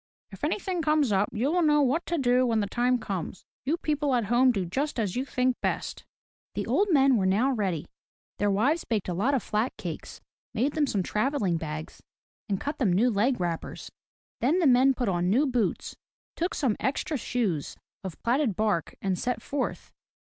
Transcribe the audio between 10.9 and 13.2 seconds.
travelling bags, and cut them new